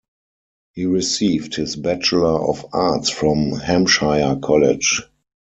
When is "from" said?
3.11-3.51